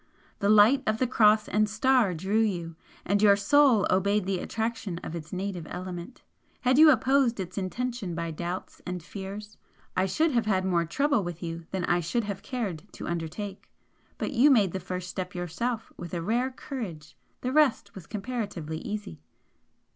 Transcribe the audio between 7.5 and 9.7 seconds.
intention by doubts and fears,